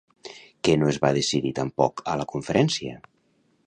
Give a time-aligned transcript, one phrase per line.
[0.67, 3.01] Què no es va decidir tampoc a la conferència?